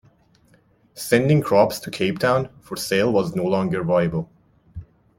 Sending 0.95 1.41
crops 1.43 1.79
to 1.79 1.91
Cape 1.91 2.17
Town 2.17 2.49
for 2.59 2.75
sale 2.75 3.13
was 3.13 3.35
no 3.35 3.43
longer 3.45 3.83
viable. 3.83 4.31